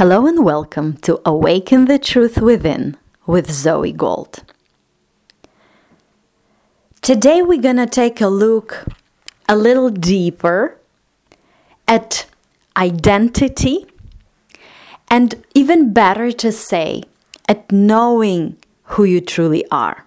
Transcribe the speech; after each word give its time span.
Hello 0.00 0.26
and 0.26 0.42
welcome 0.42 0.96
to 1.02 1.20
Awaken 1.26 1.84
the 1.84 1.98
Truth 1.98 2.40
Within 2.40 2.96
with 3.26 3.50
Zoe 3.50 3.92
Gold. 3.92 4.42
Today 7.02 7.42
we're 7.42 7.60
going 7.60 7.76
to 7.76 7.86
take 7.86 8.18
a 8.22 8.28
look 8.28 8.86
a 9.46 9.54
little 9.54 9.90
deeper 9.90 10.78
at 11.86 12.24
identity 12.78 13.84
and 15.10 15.44
even 15.54 15.92
better 15.92 16.32
to 16.32 16.50
say 16.50 17.02
at 17.46 17.70
knowing 17.70 18.56
who 18.84 19.04
you 19.04 19.20
truly 19.20 19.66
are, 19.70 20.06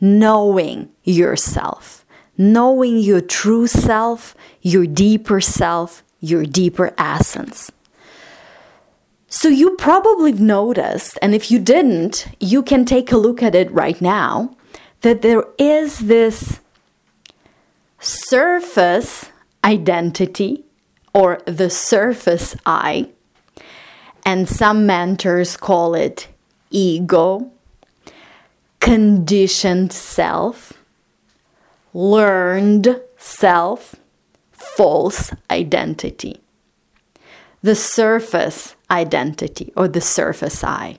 knowing 0.00 0.88
yourself, 1.02 2.06
knowing 2.38 2.96
your 2.96 3.20
true 3.20 3.66
self, 3.66 4.34
your 4.62 4.86
deeper 4.86 5.42
self, 5.42 6.02
your 6.20 6.46
deeper 6.46 6.94
essence. 6.96 7.70
So 9.44 9.50
you 9.50 9.76
probably 9.76 10.32
noticed, 10.32 11.18
and 11.20 11.34
if 11.34 11.50
you 11.50 11.58
didn't, 11.58 12.28
you 12.40 12.62
can 12.62 12.86
take 12.86 13.12
a 13.12 13.18
look 13.18 13.42
at 13.42 13.54
it 13.54 13.70
right 13.70 14.00
now, 14.00 14.56
that 15.02 15.20
there 15.20 15.44
is 15.58 15.98
this 15.98 16.60
surface 17.98 19.28
identity 19.62 20.64
or 21.12 21.42
the 21.44 21.68
surface 21.68 22.56
I, 22.64 23.10
and 24.24 24.48
some 24.48 24.86
mentors 24.86 25.58
call 25.58 25.94
it 25.94 26.28
ego, 26.70 27.52
conditioned 28.80 29.92
self, 29.92 30.72
learned 31.92 32.98
self, 33.18 33.94
false 34.52 35.34
identity 35.50 36.43
the 37.64 37.74
surface 37.74 38.76
identity 38.90 39.72
or 39.74 39.88
the 39.88 40.00
surface 40.00 40.62
I. 40.62 40.98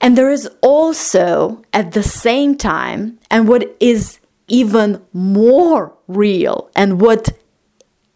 And 0.00 0.16
there 0.16 0.30
is 0.30 0.48
also, 0.62 1.62
at 1.74 1.92
the 1.92 2.02
same 2.02 2.56
time, 2.56 3.18
and 3.30 3.46
what 3.46 3.76
is 3.80 4.18
even 4.48 5.02
more 5.12 5.92
real, 6.08 6.70
and 6.74 7.02
what 7.02 7.38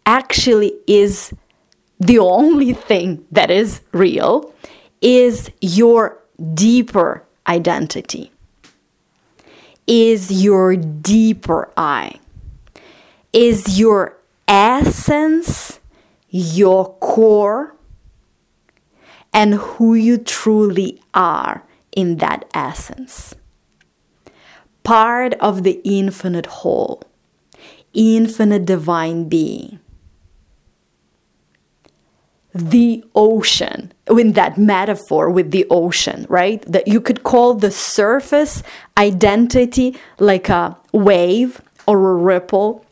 actually 0.07 0.73
is 0.87 1.31
the 1.99 2.17
only 2.17 2.73
thing 2.73 3.23
that 3.31 3.51
is 3.51 3.81
real, 3.91 4.51
is 4.99 5.51
your 5.61 6.17
deeper 6.55 7.23
identity, 7.45 8.31
is 9.85 10.43
your 10.43 10.75
deeper 10.75 11.71
I, 11.77 12.19
is 13.31 13.79
your 13.79 14.17
essence 14.47 15.80
your 16.31 16.95
core 16.95 17.75
and 19.33 19.55
who 19.55 19.93
you 19.93 20.17
truly 20.17 21.01
are 21.13 21.63
in 21.91 22.17
that 22.17 22.45
essence. 22.53 23.35
Part 24.83 25.33
of 25.35 25.63
the 25.63 25.81
infinite 25.83 26.47
whole, 26.47 27.03
infinite 27.93 28.65
divine 28.65 29.29
being. 29.29 29.79
The 32.53 33.03
ocean, 33.15 33.93
in 34.09 34.33
that 34.33 34.57
metaphor 34.57 35.29
with 35.29 35.51
the 35.51 35.65
ocean, 35.69 36.25
right? 36.27 36.61
That 36.63 36.87
you 36.87 36.99
could 36.99 37.23
call 37.23 37.53
the 37.53 37.71
surface 37.71 38.63
identity 38.97 39.97
like 40.19 40.49
a 40.49 40.77
wave 40.91 41.61
or 41.87 42.11
a 42.11 42.15
ripple 42.15 42.85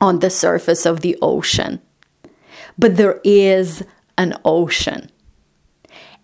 on 0.00 0.18
the 0.18 0.30
surface 0.30 0.84
of 0.84 1.00
the 1.00 1.16
ocean 1.22 1.80
but 2.78 2.96
there 2.96 3.20
is 3.24 3.84
an 4.16 4.38
ocean. 4.44 5.10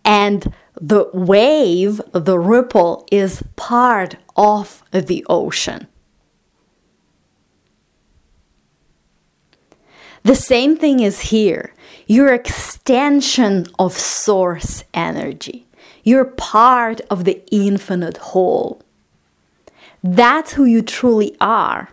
And 0.05 0.53
the 0.81 1.11
wave, 1.13 2.01
the 2.13 2.39
ripple, 2.39 3.07
is 3.13 3.43
part 3.57 4.17
of 4.37 4.83
the 4.93 5.25
ocean. 5.29 5.87
The 10.23 10.35
same 10.35 10.77
thing 10.77 11.01
is 11.01 11.21
here. 11.23 11.73
You're 12.07 12.35
extension 12.35 13.67
of 13.79 13.93
source 13.97 14.85
energy. 14.93 15.67
You're 16.03 16.25
part 16.25 17.01
of 17.11 17.25
the 17.25 17.43
infinite 17.51 18.19
whole. 18.19 18.83
That's 20.03 20.53
who 20.53 20.65
you 20.65 20.83
truly 20.83 21.37
are. 21.41 21.91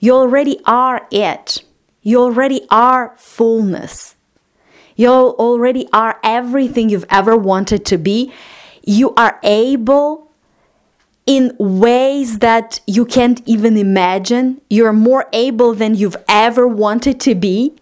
You 0.00 0.14
already 0.14 0.60
are 0.64 1.06
it. 1.10 1.62
You 2.02 2.20
already 2.20 2.66
are 2.70 3.14
fullness. 3.16 4.16
You 4.96 5.08
already 5.08 5.88
are 5.92 6.18
everything 6.22 6.90
you've 6.90 7.06
ever 7.08 7.36
wanted 7.36 7.84
to 7.86 7.98
be. 7.98 8.32
You 8.84 9.14
are 9.14 9.38
able 9.42 10.30
in 11.26 11.56
ways 11.58 12.40
that 12.40 12.80
you 12.86 13.04
can't 13.04 13.40
even 13.46 13.76
imagine. 13.76 14.60
You're 14.68 14.92
more 14.92 15.26
able 15.32 15.74
than 15.74 15.94
you've 15.94 16.16
ever 16.28 16.66
wanted 16.66 17.20
to 17.20 17.34
be. 17.34 17.74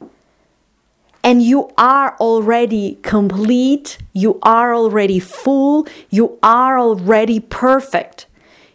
And 1.23 1.43
you 1.43 1.71
are 1.77 2.17
already 2.19 2.99
complete. 3.03 3.99
You 4.13 4.39
are 4.43 4.75
already 4.75 5.19
full. 5.19 5.87
You 6.11 6.39
are 6.43 6.79
already 6.79 7.41
perfect. 7.41 8.27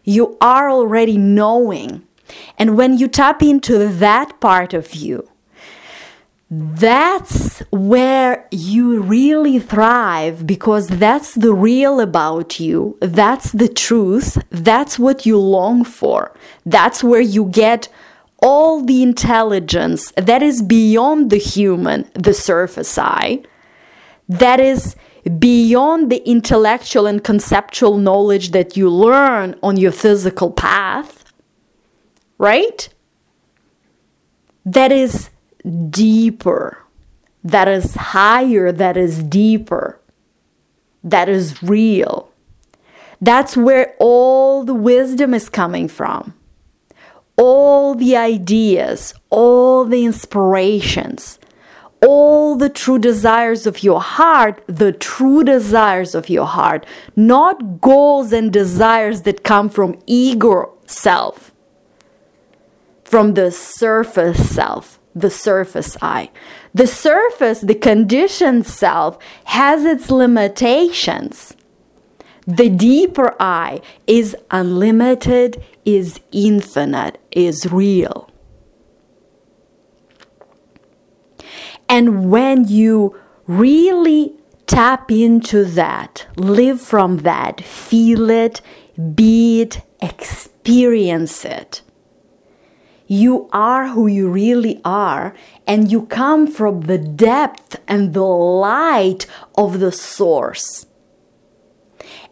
You 0.04 0.38
are 0.42 0.70
already 0.70 1.18
knowing. 1.18 2.04
And 2.58 2.76
when 2.76 2.98
you 2.98 3.08
tap 3.08 3.42
into 3.42 3.88
that 3.88 4.40
part 4.40 4.74
of 4.74 4.94
you, 4.96 5.28
that's 6.50 7.60
where 7.72 8.48
you 8.52 9.02
really 9.02 9.58
thrive 9.58 10.46
because 10.46 10.88
that's 10.88 11.34
the 11.34 11.54
real 11.54 12.00
about 12.00 12.60
you. 12.60 12.98
That's 13.02 13.52
the 13.52 13.68
truth. 13.68 14.38
That's 14.52 15.00
what 15.00 15.26
you 15.26 15.40
long 15.40 15.84
for. 15.84 16.36
That's 16.66 17.04
where 17.04 17.22
you 17.22 17.46
get 17.46 17.88
all 18.44 18.82
the 18.82 19.02
intelligence 19.02 20.14
that 20.18 20.44
is 20.44 20.62
beyond 20.62 21.32
the 21.32 21.38
human, 21.38 22.08
the 22.14 22.34
surface 22.34 22.96
I, 22.98 23.42
that 24.30 24.60
is 24.60 24.96
beyond 25.40 26.12
the 26.12 26.22
intellectual 26.30 27.08
and 27.08 27.24
conceptual 27.24 27.98
knowledge 27.98 28.52
that 28.52 28.78
you 28.78 28.88
learn 28.88 29.58
on 29.64 29.78
your 29.78 29.92
physical 29.92 30.52
path, 30.52 31.24
right? 32.38 32.88
That 34.64 34.92
is 34.92 35.32
deeper, 35.90 36.84
that 37.44 37.68
is 37.68 37.96
higher, 37.96 38.72
that 38.72 38.98
is 38.98 39.24
deeper, 39.24 40.00
that 41.04 41.30
is 41.30 41.62
real. 41.62 42.30
That's 43.22 43.56
where 43.56 43.96
all 44.00 44.64
the 44.64 44.74
wisdom 44.74 45.34
is 45.34 45.50
coming 45.50 45.88
from. 45.88 46.34
All 47.38 47.96
the 47.96 48.16
ideas, 48.16 49.14
all 49.30 49.86
the 49.86 50.06
inspirations, 50.06 51.40
all 52.06 52.56
the 52.56 52.70
true 52.70 53.00
desires 53.00 53.66
of 53.66 53.84
your 53.84 54.02
heart, 54.02 54.64
the 54.68 54.92
true 54.92 55.44
desires 55.44 56.16
of 56.16 56.30
your 56.30 56.46
heart, 56.46 56.86
not 57.16 57.82
goals 57.82 58.32
and 58.32 58.52
desires 58.52 59.24
that 59.24 59.44
come 59.44 59.70
from 59.70 60.00
ego 60.06 60.74
self, 60.86 61.54
from 63.04 63.34
the 63.34 63.52
surface 63.52 64.50
self 64.50 65.00
the 65.16 65.30
surface 65.30 65.96
I. 66.02 66.30
The 66.74 66.88
surface, 66.88 67.62
the 67.62 67.74
conditioned 67.74 68.68
self, 68.68 69.18
has 69.46 69.86
its 69.86 70.12
limitations. 70.12 71.56
The 72.46 72.70
deeper 72.70 73.34
I 73.40 73.82
is 74.06 74.36
unlimited, 74.52 75.64
is 75.86 76.20
infinite, 76.32 77.18
is 77.32 77.72
real. 77.72 78.30
And 81.88 82.30
when 82.30 82.68
you 82.68 83.18
really 83.48 84.34
tap 84.68 85.12
into 85.12 85.64
that, 85.64 86.28
live 86.36 86.82
from 86.82 87.20
that, 87.20 87.64
feel 87.64 88.30
it, 88.30 88.62
be 89.14 89.62
it, 89.62 89.82
experience 90.02 91.46
it, 91.46 91.82
you 93.08 93.50
are 93.52 93.90
who 93.90 94.08
you 94.08 94.30
really 94.30 94.82
are, 94.84 95.36
and 95.68 95.92
you 95.92 96.06
come 96.08 96.48
from 96.48 96.82
the 96.82 96.98
depth 96.98 97.80
and 97.88 98.14
the 98.14 98.24
light 98.24 99.28
of 99.58 99.80
the 99.80 99.92
source. 99.92 100.88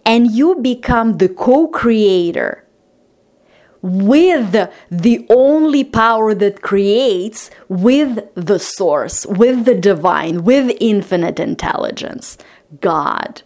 And 0.05 0.31
you 0.31 0.55
become 0.55 1.17
the 1.17 1.29
co 1.29 1.67
creator 1.67 2.65
with 3.81 4.69
the 4.89 5.25
only 5.29 5.83
power 5.83 6.33
that 6.33 6.61
creates, 6.61 7.51
with 7.67 8.33
the 8.33 8.57
source, 8.57 9.25
with 9.25 9.65
the 9.65 9.75
divine, 9.75 10.43
with 10.43 10.75
infinite 10.79 11.39
intelligence, 11.39 12.37
God 12.79 13.43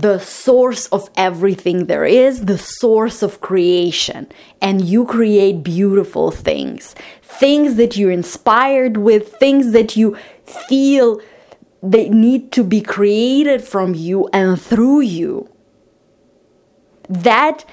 the 0.00 0.18
source 0.18 0.86
of 0.88 1.08
everything 1.16 1.86
there 1.86 2.04
is, 2.04 2.44
the 2.44 2.58
source 2.58 3.22
of 3.22 3.40
creation. 3.40 4.28
And 4.60 4.84
you 4.84 5.06
create 5.06 5.62
beautiful 5.62 6.30
things, 6.30 6.94
things 7.22 7.76
that 7.76 7.96
you're 7.96 8.10
inspired 8.10 8.98
with, 8.98 9.36
things 9.36 9.72
that 9.72 9.96
you 9.96 10.18
feel 10.44 11.20
they 11.82 12.08
need 12.08 12.52
to 12.52 12.64
be 12.64 12.80
created 12.80 13.62
from 13.62 13.94
you 13.94 14.28
and 14.32 14.60
through 14.60 15.00
you. 15.00 15.48
That 17.08 17.64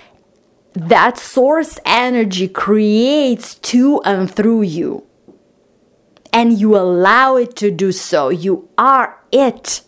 that 0.74 1.18
source 1.18 1.78
energy 1.86 2.48
creates 2.48 3.56
to 3.56 4.02
and 4.04 4.31
through 4.31 4.64
you. 4.64 5.06
And 6.31 6.60
you 6.60 6.76
allow 6.76 7.36
it 7.36 7.56
to 7.58 7.69
do 7.69 7.92
so. 7.92 8.30
You 8.30 8.69
are 8.78 9.19
it. 9.31 9.81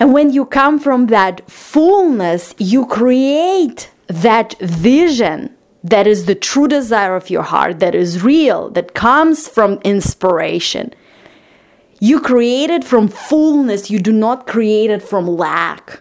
And 0.00 0.14
when 0.14 0.32
you 0.32 0.46
come 0.46 0.80
from 0.80 1.08
that 1.08 1.48
fullness, 1.48 2.54
you 2.56 2.86
create 2.86 3.90
that 4.08 4.58
vision 4.58 5.54
that 5.84 6.06
is 6.06 6.24
the 6.24 6.34
true 6.34 6.66
desire 6.66 7.14
of 7.14 7.28
your 7.28 7.42
heart, 7.42 7.80
that 7.80 7.94
is 7.94 8.22
real, 8.22 8.70
that 8.70 8.94
comes 8.94 9.46
from 9.46 9.78
inspiration. 9.84 10.94
You 12.00 12.18
create 12.20 12.70
it 12.70 12.82
from 12.82 13.08
fullness, 13.08 13.90
you 13.90 13.98
do 13.98 14.12
not 14.12 14.46
create 14.46 14.90
it 14.90 15.02
from 15.02 15.26
lack. 15.26 16.00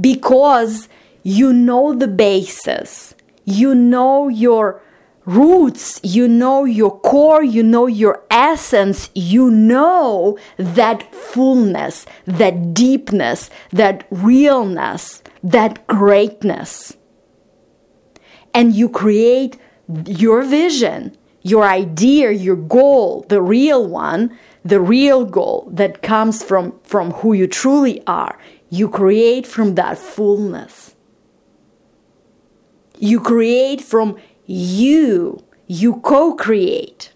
Because 0.00 0.88
you 1.24 1.52
know 1.52 1.92
the 1.92 2.08
basis, 2.08 3.14
you 3.44 3.74
know 3.74 4.28
your 4.28 4.80
roots, 5.24 6.00
you 6.02 6.26
know 6.26 6.64
your 6.64 6.98
core, 7.00 7.42
you 7.42 7.62
know 7.62 7.86
your 7.86 8.24
essence, 8.30 9.10
you 9.14 9.50
know 9.50 10.38
that 10.56 11.14
fullness, 11.14 12.06
that 12.26 12.74
deepness, 12.74 13.50
that 13.70 14.06
realness, 14.10 15.22
that 15.42 15.86
greatness. 15.86 16.96
And 18.52 18.74
you 18.74 18.88
create 18.88 19.58
your 20.06 20.42
vision, 20.42 21.16
your 21.42 21.64
idea, 21.64 22.30
your 22.32 22.56
goal, 22.56 23.24
the 23.28 23.40
real 23.40 23.86
one, 23.86 24.36
the 24.64 24.80
real 24.80 25.24
goal 25.24 25.68
that 25.72 26.02
comes 26.02 26.42
from, 26.42 26.78
from 26.82 27.12
who 27.12 27.32
you 27.32 27.46
truly 27.46 28.02
are. 28.06 28.38
You 28.68 28.88
create 28.88 29.46
from 29.46 29.74
that 29.74 29.98
fullness. 29.98 30.94
You 32.98 33.20
create 33.20 33.80
from 33.80 34.18
you. 34.50 35.44
You 35.66 35.96
co 36.00 36.34
create. 36.34 37.12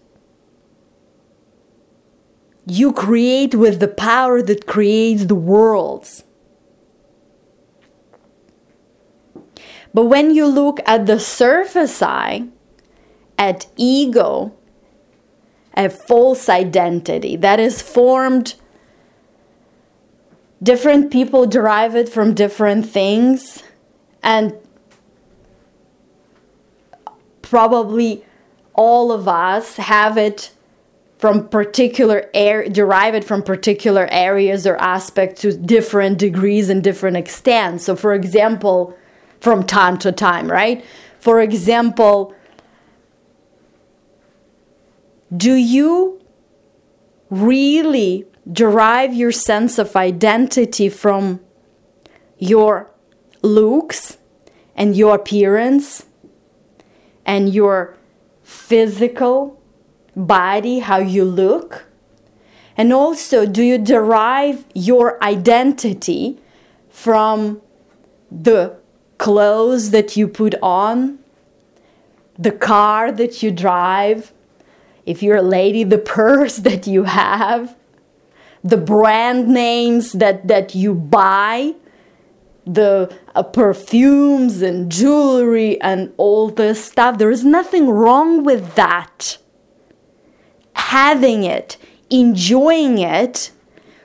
You 2.65 2.93
create 2.93 3.53
with 3.53 3.79
the 3.79 3.87
power 3.87 4.41
that 4.41 4.65
creates 4.65 5.25
the 5.25 5.35
worlds. 5.35 6.23
But 9.93 10.05
when 10.05 10.33
you 10.33 10.45
look 10.47 10.79
at 10.85 11.05
the 11.05 11.19
surface 11.19 12.01
I, 12.01 12.47
at 13.37 13.67
ego, 13.75 14.53
a 15.75 15.89
false 15.89 16.49
identity 16.49 17.35
that 17.35 17.59
is 17.59 17.81
formed 17.81 18.55
different 20.63 21.11
people 21.11 21.45
derive 21.45 21.95
it 21.95 22.07
from 22.07 22.33
different 22.33 22.85
things 22.85 23.61
and 24.23 24.53
probably 27.45 28.25
all 28.73 29.11
of 29.11 29.27
us 29.27 29.77
have 29.77 30.17
it 30.17 30.51
from 31.17 31.47
particular 31.47 32.29
air 32.33 32.67
derive 32.67 33.15
it 33.15 33.23
from 33.23 33.41
particular 33.41 34.07
areas 34.11 34.67
or 34.67 34.75
aspects 34.77 35.41
to 35.41 35.55
different 35.55 36.17
degrees 36.17 36.69
and 36.69 36.83
different 36.83 37.15
extents. 37.15 37.85
So 37.85 37.95
for 37.95 38.13
example 38.13 38.97
from 39.39 39.63
time 39.63 39.97
to 39.99 40.11
time 40.11 40.51
right? 40.51 40.83
For 41.19 41.39
example 41.39 42.35
do 45.35 45.53
you 45.53 46.21
really 47.29 48.25
derive 48.51 49.13
your 49.13 49.31
sense 49.31 49.79
of 49.79 49.95
identity 49.95 50.89
from 50.89 51.39
your 52.37 52.91
looks 53.41 54.17
and 54.75 54.95
your 54.95 55.15
appearance 55.15 56.05
and 57.25 57.53
your 57.53 57.95
physical 58.43 59.61
body, 60.15 60.79
how 60.79 60.97
you 60.97 61.25
look? 61.25 61.85
And 62.77 62.91
also, 62.91 63.45
do 63.45 63.63
you 63.63 63.77
derive 63.77 64.65
your 64.73 65.21
identity 65.23 66.39
from 66.89 67.61
the 68.29 68.77
clothes 69.17 69.91
that 69.91 70.17
you 70.17 70.27
put 70.27 70.55
on, 70.61 71.19
the 72.37 72.51
car 72.51 73.11
that 73.11 73.41
you 73.41 73.51
drive, 73.51 74.33
if 75.05 75.23
you're 75.23 75.37
a 75.37 75.41
lady, 75.41 75.83
the 75.83 75.97
purse 76.17 76.57
that 76.57 76.85
you 76.85 77.03
have? 77.03 77.75
the 78.65 78.77
brand 78.77 79.47
names 79.47 80.13
that, 80.13 80.47
that 80.47 80.73
you 80.73 80.95
buy, 80.95 81.75
the 82.65 83.15
uh, 83.35 83.43
perfumes 83.43 84.61
and 84.61 84.91
jewelry 84.91 85.79
and 85.81 86.13
all 86.17 86.49
this 86.49 86.83
stuff. 86.83 87.17
There 87.17 87.31
is 87.31 87.43
nothing 87.43 87.89
wrong 87.89 88.43
with 88.43 88.75
that. 88.75 89.37
Having 90.73 91.43
it, 91.43 91.77
enjoying 92.09 92.97
it, 92.97 93.51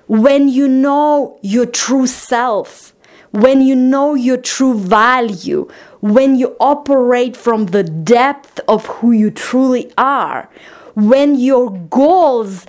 when 0.06 0.48
you 0.48 0.68
know 0.68 1.38
your 1.42 1.66
true 1.66 2.06
self, 2.06 2.94
when 3.30 3.62
you 3.62 3.76
know 3.76 4.14
your 4.14 4.36
true 4.36 4.76
value, 4.76 5.68
when 6.00 6.36
you 6.36 6.56
operate 6.58 7.36
from 7.36 7.66
the 7.66 7.84
depth 7.84 8.60
of 8.66 8.86
who 8.86 9.12
you 9.12 9.30
truly 9.30 9.92
are, 9.96 10.50
when 10.94 11.36
your 11.36 11.70
goals 11.70 12.66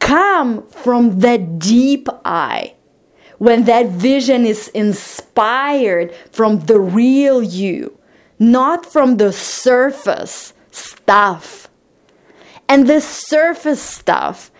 come 0.00 0.66
from 0.68 1.20
that 1.20 1.58
deep 1.58 2.08
I. 2.24 2.74
When 3.38 3.64
that 3.64 3.86
vision 3.86 4.46
is 4.46 4.68
inspired 4.68 6.14
from 6.30 6.60
the 6.60 6.80
real 6.80 7.42
you, 7.42 7.98
not 8.38 8.86
from 8.86 9.16
the 9.16 9.32
surface 9.32 10.52
stuff. 10.70 11.68
And 12.68 12.86
this 12.86 13.06
surface 13.06 13.82
stuff, 13.82 14.50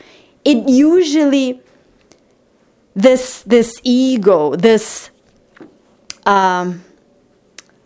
it 0.45 0.69
usually 0.69 1.61
this 2.95 3.43
this 3.43 3.81
ego, 3.83 4.55
this 4.55 5.11
um, 6.27 6.85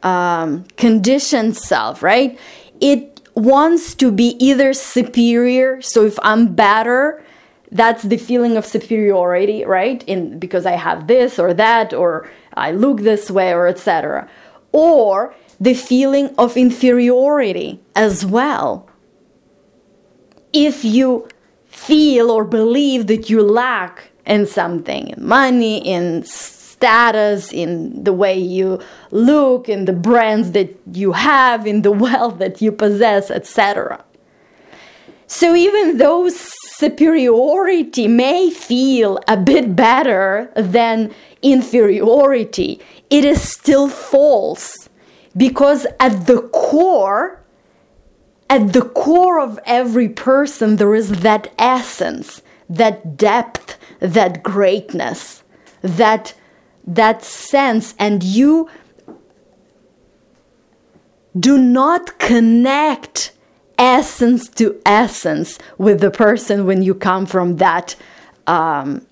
um, 0.02 0.64
conditioned 0.76 1.56
self, 1.56 2.02
right? 2.02 2.38
It 2.81 3.20
wants 3.35 3.94
to 3.94 4.11
be 4.11 4.37
either 4.44 4.73
superior. 4.73 5.80
So 5.80 6.04
if 6.04 6.18
I'm 6.23 6.54
better, 6.54 7.25
that's 7.70 8.04
the 8.04 8.16
feeling 8.16 8.56
of 8.56 8.64
superiority 8.64 9.64
right? 9.64 10.02
In 10.04 10.38
because 10.38 10.64
i 10.66 10.72
have 10.72 11.06
this 11.06 11.38
or 11.38 11.52
that 11.54 11.92
or 11.92 12.30
i 12.54 12.70
look 12.70 13.00
this 13.00 13.30
way 13.30 13.52
or 13.52 13.66
etc 13.66 14.28
or 14.72 15.34
the 15.60 15.75
feeling 15.75 16.34
of 16.38 16.56
inferiority 16.56 17.80
as 17.94 18.25
well. 18.25 18.88
If 20.52 20.84
you 20.84 21.28
feel 21.66 22.30
or 22.30 22.44
believe 22.44 23.06
that 23.08 23.28
you 23.28 23.42
lack 23.42 24.10
in 24.25 24.46
something 24.46 25.08
in 25.08 25.26
money 25.26 25.78
in 25.78 26.22
status 26.25 27.52
in 27.52 28.04
the 28.04 28.12
way 28.12 28.38
you 28.38 28.80
look 29.10 29.68
in 29.68 29.84
the 29.87 29.92
brands 29.92 30.52
that 30.52 30.78
you 30.92 31.12
have 31.12 31.66
in 31.66 31.82
the 31.82 31.90
wealth 32.04 32.38
that 32.38 32.60
you 32.60 32.70
possess 32.70 33.30
etc 33.30 34.04
so 35.28 35.54
even 35.54 35.99
though 35.99 36.30
superiority 36.30 38.08
may 38.08 38.50
feel 38.50 39.20
a 39.28 39.37
bit 39.37 39.76
better 39.76 40.50
than 40.56 41.14
inferiority, 41.42 42.80
it 43.11 43.26
is 43.26 43.42
still 43.42 43.88
false. 43.88 44.88
Because 45.37 45.87
at 46.00 46.26
the 46.26 46.40
core, 46.49 47.44
at 48.49 48.73
the 48.73 48.80
core 48.80 49.38
of 49.38 49.61
every 49.66 50.08
person, 50.08 50.76
there 50.76 50.94
is 50.94 51.20
that 51.20 51.52
essence, 51.58 52.40
that 52.70 53.18
depth, 53.18 53.76
that 54.00 54.42
greatness, 54.42 55.44
that 55.82 56.35
that 56.87 57.23
sense, 57.23 57.94
and 57.99 58.23
you 58.23 58.70
do 61.38 61.58
not 61.58 62.18
connect 62.18 63.32
essence 63.78 64.49
to 64.49 64.80
essence 64.85 65.58
with 65.78 66.00
the 66.00 66.11
person 66.11 66.66
when 66.66 66.82
you 66.82 66.94
come 66.94 67.26
from 67.26 67.56
that 67.56 67.94
um, 68.47 69.06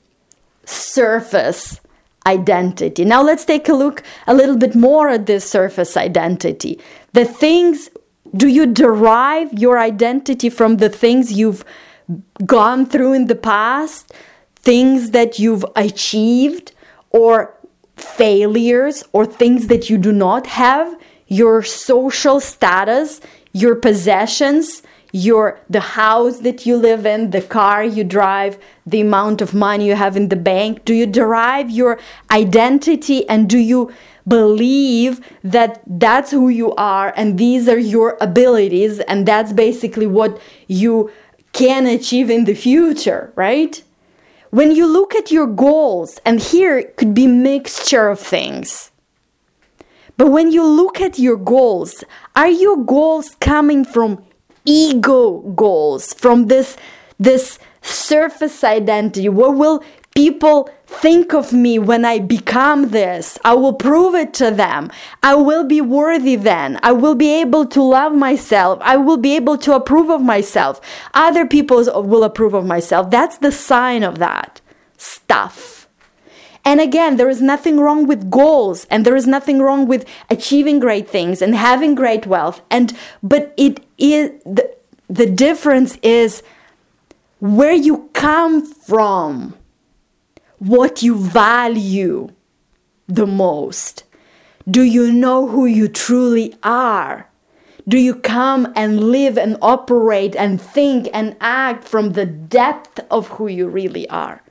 surface 0.64 1.80
identity. 2.26 3.04
Now, 3.04 3.23
let's 3.23 3.44
take 3.44 3.68
a 3.68 3.73
look 3.73 4.02
a 4.26 4.35
little 4.35 4.56
bit 4.56 4.75
more 4.75 5.08
at 5.08 5.26
this 5.26 5.49
surface 5.49 5.96
identity. 5.96 6.80
The 7.12 7.25
things, 7.25 7.88
do 8.37 8.49
you 8.49 8.66
derive 8.66 9.52
your 9.52 9.78
identity 9.78 10.50
from 10.50 10.78
the 10.78 10.88
things 10.88 11.32
you've 11.32 11.64
gone 12.44 12.85
through 12.87 13.12
in 13.12 13.26
the 13.26 13.37
past, 13.37 14.12
things 14.56 15.11
that 15.11 15.38
you've 15.38 15.64
achieved, 15.76 16.73
or 17.11 17.54
failures, 17.96 19.04
or 19.12 19.25
things 19.25 19.68
that 19.68 19.88
you 19.88 19.96
do 19.96 20.12
not 20.12 20.49
have? 20.49 20.99
Your 21.28 21.62
social 21.62 22.40
status, 22.40 23.20
your 23.62 23.75
possessions, 23.75 24.82
your 25.12 25.58
the 25.70 25.80
house 25.80 26.40
that 26.40 26.66
you 26.66 26.76
live 26.76 27.06
in, 27.06 27.30
the 27.30 27.40
car 27.40 27.82
you 27.82 28.04
drive, 28.04 28.58
the 28.86 29.00
amount 29.00 29.40
of 29.40 29.54
money 29.54 29.86
you 29.86 29.94
have 29.94 30.16
in 30.16 30.28
the 30.28 30.42
bank? 30.52 30.84
Do 30.84 30.92
you 30.92 31.06
derive 31.06 31.70
your 31.70 31.98
identity 32.30 33.26
and 33.28 33.48
do 33.48 33.58
you 33.58 33.92
believe 34.28 35.20
that 35.42 35.80
that's 35.86 36.32
who 36.32 36.48
you 36.48 36.75
are 36.75 37.14
and 37.16 37.38
these 37.38 37.68
are 37.68 37.78
your 37.78 38.18
abilities 38.20 39.00
and 39.00 39.26
that's 39.26 39.52
basically 39.52 40.06
what 40.06 40.38
you 40.66 41.10
can 41.52 41.86
achieve 41.86 42.28
in 42.28 42.44
the 42.44 42.54
future, 42.54 43.32
right? 43.36 43.82
When 44.50 44.70
you 44.70 44.86
look 44.86 45.14
at 45.14 45.30
your 45.30 45.46
goals, 45.46 46.20
and 46.25 46.40
here 46.40 46.82
could 46.96 47.14
be 47.14 47.26
mixture 47.26 48.08
of 48.08 48.20
things. 48.20 48.90
But 50.16 50.30
when 50.30 50.50
you 50.50 50.64
look 50.64 51.00
at 51.00 51.18
your 51.18 51.37
goals, 51.37 52.04
are 52.35 52.49
your 52.49 52.76
goals 52.76 53.37
coming 53.40 53.85
from 53.85 54.25
ego 54.64 55.40
goals, 55.54 56.12
from 56.14 56.46
this 56.46 56.76
this 57.18 57.58
surface 57.82 58.64
identity? 58.64 59.28
What 59.28 59.56
will 59.56 59.82
people 60.16 60.70
think 60.87 61.35
of 61.35 61.52
me 61.52 61.78
when 61.78 62.04
I 62.04 62.18
become 62.18 62.88
this. 62.88 63.38
I 63.44 63.52
will 63.52 63.75
prove 63.75 64.14
it 64.14 64.32
to 64.35 64.50
them. 64.50 64.90
I 65.23 65.35
will 65.35 65.64
be 65.64 65.82
worthy 65.82 66.37
then. 66.37 66.80
I 66.82 66.92
will 66.92 67.14
be 67.14 67.40
able 67.40 67.66
to 67.66 67.82
love 67.82 68.14
myself. 68.14 68.78
I 68.80 68.96
will 68.96 69.18
be 69.18 69.37
able 69.37 69.58
to 69.58 69.75
approve 69.75 70.08
of 70.08 70.23
myself. 70.23 70.80
Other 71.12 71.44
people 71.46 71.85
will 72.02 72.25
approve 72.25 72.54
of 72.54 72.64
myself. 72.64 73.11
That's 73.11 73.37
the 73.37 73.52
sign 73.52 74.02
of 74.02 74.18
that 74.18 74.62
stuff. 74.96 75.75
And 76.66 76.80
again, 76.80 77.16
there 77.16 77.28
is 77.28 77.40
nothing 77.40 77.78
wrong 77.78 78.08
with 78.08 78.28
goals 78.28 78.87
and 78.90 79.06
there 79.06 79.14
is 79.14 79.26
nothing 79.26 79.61
wrong 79.61 79.87
with 79.87 80.04
achieving 80.28 80.80
great 80.80 81.08
things 81.08 81.40
and 81.40 81.54
having 81.54 81.94
great 81.94 82.26
wealth. 82.26 82.61
And 82.73 82.92
but 83.23 83.54
it 83.56 83.87
is 83.96 84.32
the, 84.44 84.75
the 85.08 85.26
difference 85.26 85.96
is 86.02 86.42
where 87.38 87.73
you 87.73 88.11
come 88.14 88.66
from 88.66 89.54
what 90.58 91.02
you 91.04 91.16
value 91.16 92.30
the 93.06 93.26
most? 93.26 94.02
Do 94.68 94.82
you 94.82 95.12
know 95.12 95.46
who 95.46 95.66
you 95.66 95.87
truly 95.87 96.56
are? 96.64 97.28
Do 97.87 97.99
you 97.99 98.16
come 98.16 98.73
and 98.75 99.12
live 99.12 99.38
and 99.38 99.56
operate 99.62 100.35
and 100.35 100.61
think 100.61 101.08
and 101.14 101.37
act 101.40 101.87
from 101.87 102.12
the 102.14 102.26
depth 102.26 102.99
of 103.08 103.28
who 103.28 103.46
you 103.46 103.68
really 103.68 104.08
are? 104.08 104.42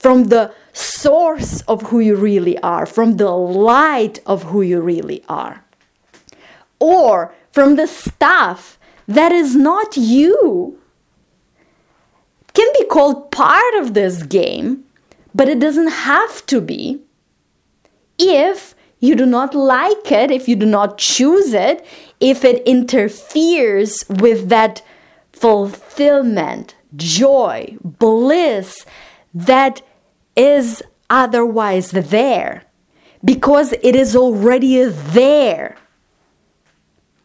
From 0.00 0.24
the 0.24 0.52
source 0.72 1.60
of 1.62 1.82
who 1.82 2.00
you 2.00 2.16
really 2.16 2.58
are, 2.58 2.86
from 2.86 3.18
the 3.18 3.30
light 3.30 4.18
of 4.24 4.44
who 4.44 4.62
you 4.62 4.80
really 4.80 5.22
are? 5.28 5.62
Or 6.78 7.34
from 7.52 7.76
the 7.76 7.86
stuff 7.86 8.78
that 9.06 9.30
is 9.30 9.54
not 9.54 9.98
you? 9.98 10.80
Can 12.54 12.72
be 12.78 12.86
called 12.86 13.30
part 13.30 13.74
of 13.74 13.92
this 13.92 14.22
game, 14.22 14.84
but 15.34 15.48
it 15.48 15.60
doesn't 15.60 15.92
have 16.08 16.46
to 16.46 16.62
be 16.62 17.02
if 18.18 18.74
you 19.00 19.14
do 19.14 19.26
not 19.26 19.54
like 19.54 20.10
it, 20.10 20.30
if 20.30 20.48
you 20.48 20.56
do 20.56 20.66
not 20.66 20.96
choose 20.96 21.52
it, 21.52 21.84
if 22.20 22.44
it 22.44 22.62
interferes 22.66 24.04
with 24.08 24.48
that 24.48 24.82
fulfillment, 25.32 26.74
joy, 26.96 27.76
bliss 27.82 28.84
that 29.32 29.82
is 30.40 30.82
otherwise 31.10 31.90
there 31.90 32.62
because 33.22 33.74
it 33.82 33.94
is 33.94 34.16
already 34.16 34.82
there. 34.84 35.76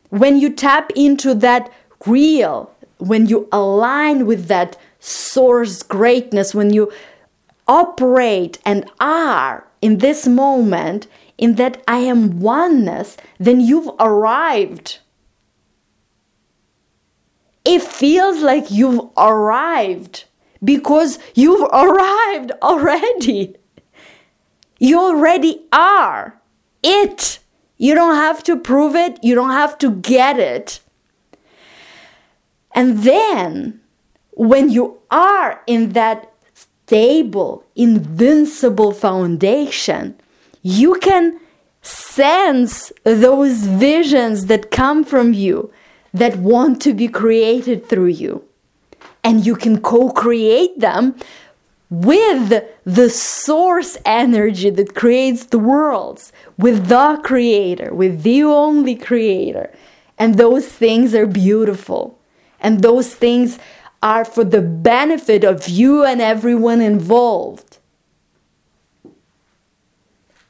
When 0.09 0.37
you 0.37 0.49
tap 0.51 0.91
into 0.97 1.33
that 1.35 1.71
real, 2.05 2.75
when 2.97 3.27
you 3.27 3.47
align 3.53 4.25
with 4.25 4.47
that 4.47 4.77
source 4.99 5.81
greatness, 5.81 6.53
when 6.53 6.73
you 6.73 6.91
operate 7.69 8.59
and 8.65 8.91
are 8.99 9.65
in 9.81 9.99
this 9.99 10.27
moment, 10.27 11.07
in 11.37 11.55
that 11.55 11.81
I 11.87 11.99
am 11.99 12.41
oneness, 12.41 13.15
then 13.39 13.61
you've 13.61 13.91
arrived. 13.97 14.99
It 17.63 17.81
feels 17.81 18.41
like 18.41 18.69
you've 18.69 19.09
arrived 19.15 20.25
because 20.63 21.19
you've 21.33 21.69
arrived 21.71 22.51
already. 22.61 23.55
You 24.79 24.99
already 24.99 25.65
are 25.71 26.41
it. 26.83 27.39
You 27.77 27.93
don't 27.93 28.15
have 28.15 28.43
to 28.43 28.57
prove 28.57 28.95
it, 28.95 29.19
you 29.21 29.35
don't 29.35 29.51
have 29.51 29.77
to 29.79 29.91
get 29.91 30.39
it. 30.39 30.79
And 32.73 33.03
then, 33.03 33.81
when 34.31 34.69
you 34.69 34.99
are 35.09 35.61
in 35.67 35.89
that 35.89 36.31
stable, 36.53 37.65
invincible 37.75 38.91
foundation, 38.91 40.15
you 40.61 40.95
can 40.95 41.39
sense 41.81 42.91
those 43.03 43.65
visions 43.65 44.45
that 44.47 44.71
come 44.71 45.03
from 45.03 45.33
you 45.33 45.71
that 46.13 46.37
want 46.37 46.81
to 46.81 46.93
be 46.93 47.07
created 47.07 47.87
through 47.87 48.07
you. 48.07 48.44
And 49.25 49.45
you 49.45 49.55
can 49.55 49.81
co 49.81 50.11
create 50.11 50.79
them 50.79 51.15
with 51.89 52.63
the 52.83 53.09
source 53.09 53.97
energy 54.05 54.69
that 54.69 54.95
creates 54.95 55.45
the 55.45 55.59
worlds, 55.59 56.31
with 56.57 56.87
the 56.87 57.19
creator, 57.23 57.93
with 57.93 58.23
the 58.23 58.43
only 58.43 58.95
creator. 58.95 59.71
And 60.17 60.35
those 60.35 60.67
things 60.67 61.13
are 61.13 61.27
beautiful. 61.27 62.17
And 62.59 62.81
those 62.81 63.13
things 63.13 63.59
are 64.01 64.25
for 64.25 64.43
the 64.43 64.61
benefit 64.61 65.43
of 65.43 65.67
you 65.67 66.03
and 66.03 66.21
everyone 66.21 66.81
involved. 66.81 67.79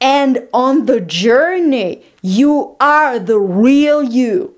And 0.00 0.46
on 0.52 0.86
the 0.86 1.00
journey, 1.00 2.04
you 2.22 2.76
are 2.80 3.18
the 3.18 3.38
real 3.38 4.02
you, 4.02 4.54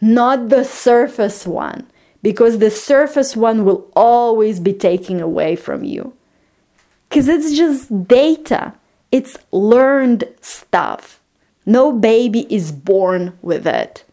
not 0.00 0.48
the 0.48 0.64
surface 0.64 1.46
one, 1.46 1.86
because 2.22 2.58
the 2.58 2.70
surface 2.70 3.36
one 3.36 3.64
will 3.64 3.90
always 3.94 4.60
be 4.60 4.72
taken 4.72 5.20
away 5.20 5.56
from 5.56 5.84
you. 5.84 6.14
Because 7.08 7.28
it's 7.28 7.56
just 7.56 8.06
data, 8.06 8.74
it's 9.10 9.36
learned 9.50 10.24
stuff. 10.40 11.20
No 11.64 11.92
baby 11.92 12.46
is 12.52 12.72
born 12.72 13.38
with 13.42 13.66
it. 13.66 14.04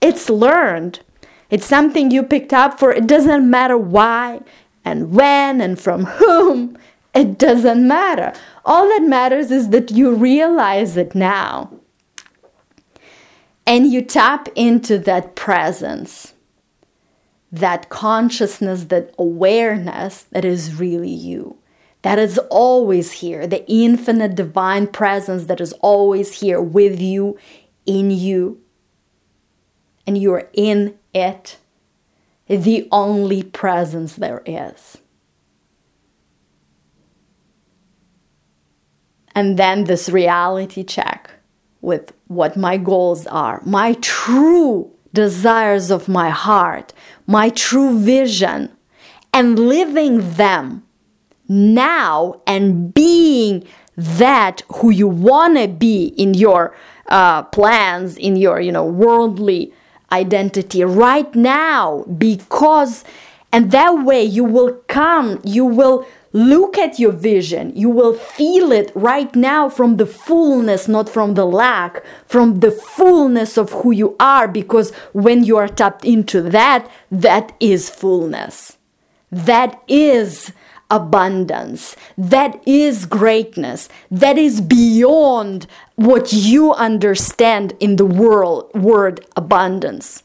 It's 0.00 0.30
learned. 0.30 1.00
It's 1.50 1.66
something 1.66 2.10
you 2.10 2.22
picked 2.22 2.52
up 2.52 2.78
for, 2.78 2.92
it 2.92 3.06
doesn't 3.06 3.48
matter 3.48 3.76
why 3.76 4.40
and 4.84 5.12
when 5.12 5.60
and 5.60 5.78
from 5.78 6.06
whom. 6.06 6.78
It 7.14 7.38
doesn't 7.38 7.88
matter. 7.88 8.32
All 8.64 8.86
that 8.86 9.02
matters 9.02 9.50
is 9.50 9.70
that 9.70 9.90
you 9.90 10.14
realize 10.14 10.96
it 10.96 11.16
now. 11.16 11.72
And 13.66 13.90
you 13.90 14.02
tap 14.02 14.48
into 14.54 14.98
that 15.00 15.34
presence, 15.34 16.34
that 17.50 17.88
consciousness, 17.88 18.84
that 18.84 19.14
awareness 19.18 20.24
that 20.24 20.44
is 20.44 20.74
really 20.74 21.10
you, 21.10 21.56
that 22.02 22.18
is 22.18 22.38
always 22.50 23.12
here, 23.12 23.46
the 23.46 23.68
infinite 23.70 24.34
divine 24.34 24.86
presence 24.86 25.44
that 25.46 25.60
is 25.60 25.72
always 25.80 26.40
here 26.40 26.60
with 26.60 27.00
you, 27.00 27.38
in 27.86 28.10
you. 28.10 28.60
And 30.06 30.16
you're 30.16 30.48
in 30.54 30.98
it 31.12 31.58
the 32.48 32.88
only 32.90 33.42
presence 33.42 34.16
there 34.16 34.42
is. 34.46 34.98
And 39.34 39.58
then 39.58 39.84
this 39.84 40.08
reality 40.08 40.82
check 40.82 41.30
with 41.80 42.12
what 42.26 42.56
my 42.56 42.76
goals 42.76 43.26
are, 43.28 43.62
my 43.64 43.92
true 44.00 44.90
desires 45.12 45.90
of 45.90 46.08
my 46.08 46.30
heart, 46.30 46.92
my 47.28 47.50
true 47.50 47.96
vision, 48.00 48.76
and 49.32 49.56
living 49.56 50.32
them 50.32 50.82
now 51.48 52.40
and 52.46 52.92
being 52.92 53.64
that 53.94 54.62
who 54.76 54.90
you 54.90 55.06
want 55.06 55.58
to 55.58 55.68
be 55.68 56.06
in 56.16 56.34
your 56.34 56.74
uh, 57.08 57.42
plans, 57.44 58.16
in 58.16 58.34
your 58.36 58.60
you 58.60 58.72
know 58.72 58.84
worldly 58.84 59.72
identity 60.10 60.82
right 60.82 61.34
now 61.34 62.02
because 62.16 63.04
and 63.52 63.70
that 63.72 63.90
way 63.90 64.22
you 64.22 64.42
will 64.42 64.74
come 64.88 65.38
you 65.44 65.64
will 65.64 66.06
look 66.32 66.76
at 66.76 66.98
your 66.98 67.12
vision 67.12 67.72
you 67.74 67.88
will 67.88 68.14
feel 68.14 68.70
it 68.70 68.92
right 68.94 69.34
now 69.34 69.68
from 69.68 69.96
the 69.96 70.06
fullness 70.06 70.86
not 70.86 71.08
from 71.08 71.34
the 71.34 71.46
lack 71.46 72.04
from 72.26 72.60
the 72.60 72.70
fullness 72.70 73.56
of 73.56 73.72
who 73.72 73.90
you 73.90 74.14
are 74.20 74.46
because 74.46 74.92
when 75.12 75.42
you 75.42 75.56
are 75.56 75.68
tapped 75.68 76.04
into 76.04 76.42
that 76.42 76.90
that 77.10 77.54
is 77.60 77.88
fullness 77.88 78.76
that 79.30 79.82
is 79.88 80.52
abundance. 80.90 81.96
That 82.16 82.62
is 82.66 83.06
greatness. 83.06 83.88
That 84.10 84.38
is 84.38 84.60
beyond 84.60 85.66
what 85.96 86.32
you 86.32 86.72
understand 86.72 87.74
in 87.80 87.96
the 87.96 88.06
world 88.06 88.70
word 88.74 89.24
abundance 89.36 90.22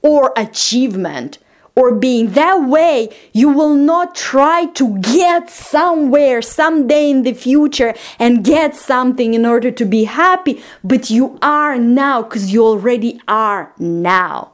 or 0.00 0.32
achievement 0.36 1.38
or 1.74 1.94
being. 1.94 2.32
That 2.32 2.68
way 2.68 3.08
you 3.32 3.48
will 3.48 3.74
not 3.74 4.14
try 4.14 4.66
to 4.74 4.98
get 4.98 5.50
somewhere 5.50 6.42
someday 6.42 7.10
in 7.10 7.22
the 7.22 7.32
future 7.32 7.94
and 8.18 8.44
get 8.44 8.76
something 8.76 9.34
in 9.34 9.46
order 9.46 9.70
to 9.70 9.84
be 9.84 10.04
happy 10.04 10.62
but 10.84 11.10
you 11.10 11.38
are 11.42 11.78
now 11.78 12.22
because 12.22 12.52
you 12.52 12.64
already 12.64 13.20
are 13.26 13.72
now 13.78 14.52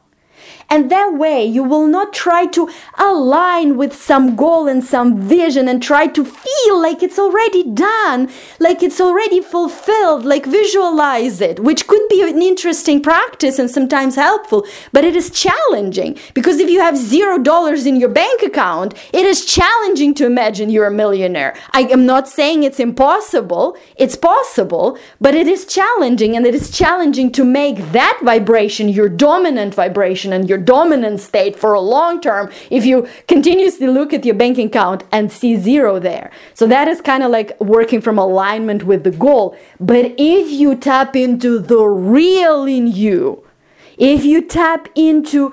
and 0.71 0.91
that 0.91 1.15
way, 1.15 1.45
you 1.45 1.65
will 1.65 1.87
not 1.87 2.13
try 2.13 2.45
to 2.47 2.69
align 2.99 3.77
with 3.79 3.95
some 3.95 4.37
goal 4.37 4.69
and 4.69 4.85
some 4.85 5.21
vision 5.21 5.67
and 5.67 5.83
try 5.83 6.07
to 6.09 6.25
feel 6.25 6.81
like 6.81 7.03
it's 7.03 7.19
already 7.19 7.63
done, 7.63 8.29
like 8.59 8.83
it's 8.83 9.01
already 9.01 9.41
fulfilled, 9.41 10.27
like 10.27 10.45
visualize 10.45 11.41
it, 11.41 11.61
which 11.61 11.87
could 11.87 12.07
be 12.11 12.23
an 12.23 12.43
interesting 12.43 13.03
practice 13.03 13.59
and 13.59 13.71
sometimes 13.71 14.17
helpful, 14.17 14.67
but 14.93 15.05
it 15.05 15.17
is 15.17 15.31
challenging 15.31 16.19
because 16.35 16.59
if 16.59 16.69
you 16.69 16.81
have 16.81 16.97
zero 16.97 17.39
dollars 17.39 17.87
in 17.87 17.97
your 17.97 18.11
bank 18.11 18.43
account, 18.43 18.93
it 19.15 19.25
is 19.25 19.47
challenging 19.47 20.13
to 20.15 20.27
imagine 20.27 20.69
you're 20.69 20.87
a 20.87 20.91
millionaire. 20.91 21.57
I 21.73 21.83
am 21.83 22.05
not 22.05 22.29
saying 22.29 22.63
it's 22.63 22.81
impossible, 22.81 23.77
it's 23.97 24.17
possible, 24.17 24.99
but 25.19 25.35
it 25.35 25.47
is 25.47 25.65
challenging 25.65 26.37
and 26.37 26.47
it 26.47 26.55
is 26.55 26.71
challenging 26.71 27.33
to 27.33 27.45
make 27.45 27.93
that 27.93 28.21
vibration 28.23 28.91
your 28.91 29.09
dominant 29.09 29.75
vibration 29.75 30.33
and 30.33 30.49
your 30.49 30.58
your 30.59 30.65
dominant 30.65 31.21
state 31.21 31.57
for 31.57 31.73
a 31.73 31.81
long 31.81 32.21
term 32.21 32.51
if 32.71 32.85
you 32.85 33.09
continuously 33.27 33.87
look 33.87 34.13
at 34.13 34.25
your 34.25 34.35
bank 34.35 34.59
account 34.59 35.05
and 35.13 35.31
see 35.31 35.57
zero 35.57 35.99
there. 35.99 36.31
So 36.55 36.67
that 36.67 36.89
is 36.89 37.01
kind 37.01 37.23
of 37.23 37.31
like 37.31 37.59
working 37.61 38.01
from 38.01 38.19
alignment 38.19 38.85
with 38.85 39.05
the 39.05 39.11
goal. 39.11 39.57
But 39.79 40.15
if 40.19 40.51
you 40.51 40.77
tap 40.77 41.15
into 41.17 41.59
the 41.59 41.85
real 41.85 42.65
in 42.65 42.89
you, 42.89 43.45
if 43.97 44.25
you 44.25 44.43
tap 44.43 44.89
into 44.95 45.53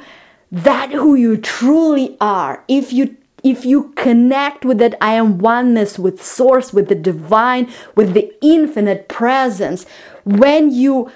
that 0.51 0.91
who 0.91 1.15
you 1.15 1.37
truly 1.37 2.17
are, 2.19 2.63
if 2.67 2.91
you 2.93 3.17
if 3.43 3.63
you 3.63 3.93
connect 3.95 4.65
with 4.65 4.79
that 4.79 4.95
I 4.99 5.13
am 5.13 5.37
oneness 5.37 5.99
with 5.99 6.23
source, 6.23 6.73
with 6.73 6.89
the 6.89 6.95
divine, 6.95 7.71
with 7.95 8.15
the 8.15 8.33
infinite 8.41 9.07
presence, 9.07 9.85
when 10.23 10.71
you 10.71 11.11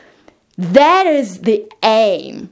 that 0.57 1.07
is 1.07 1.41
the 1.41 1.71
aim 1.81 2.51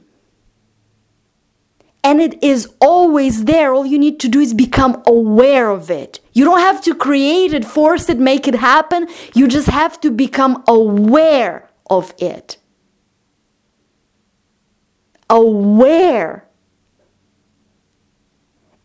and 2.04 2.20
it 2.20 2.42
is 2.42 2.68
always 2.80 3.44
there. 3.44 3.74
All 3.74 3.84
you 3.84 3.98
need 3.98 4.20
to 4.20 4.28
do 4.28 4.40
is 4.40 4.54
become 4.54 5.02
aware 5.06 5.70
of 5.70 5.90
it. 5.90 6.20
You 6.32 6.44
don't 6.44 6.60
have 6.60 6.82
to 6.84 6.94
create 6.94 7.52
it, 7.52 7.64
force 7.64 8.08
it, 8.08 8.18
make 8.18 8.46
it 8.46 8.54
happen. 8.54 9.08
You 9.34 9.48
just 9.48 9.68
have 9.68 10.00
to 10.00 10.10
become 10.10 10.62
aware 10.68 11.68
of 11.90 12.14
it. 12.18 12.58
Aware. 15.28 16.48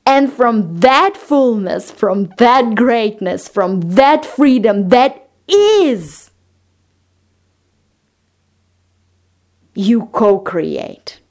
And 0.06 0.34
from 0.34 0.80
that 0.82 1.16
fullness, 1.16 1.92
from 1.92 2.34
that 2.38 2.76
greatness, 2.76 3.48
from 3.48 3.80
that 3.82 4.26
freedom 4.26 4.90
that 4.90 5.30
is, 5.48 6.32
you 9.76 10.08
co 10.08 10.40
create. 10.40 11.23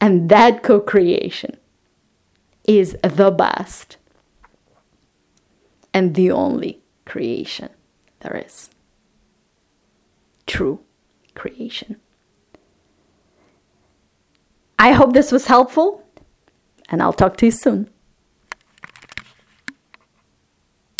And 0.00 0.28
that 0.28 0.62
co 0.62 0.80
creation 0.80 1.56
is 2.64 2.96
the 3.02 3.30
best 3.30 3.96
and 5.92 6.14
the 6.14 6.30
only 6.30 6.80
creation 7.04 7.70
there 8.20 8.36
is. 8.46 8.70
True 10.46 10.80
creation. 11.34 11.96
I 14.78 14.92
hope 14.92 15.12
this 15.12 15.32
was 15.32 15.46
helpful, 15.46 16.04
and 16.88 17.02
I'll 17.02 17.12
talk 17.12 17.36
to 17.38 17.46
you 17.46 17.52
soon. 17.52 17.90